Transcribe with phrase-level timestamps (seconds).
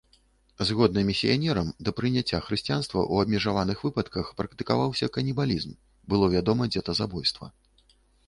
[0.67, 5.75] Згодна місіянерам, да прыняцця хрысціянства ў абмежаваных выпадках практыкаваўся канібалізм,
[6.15, 7.53] было вядома дзетазабойства.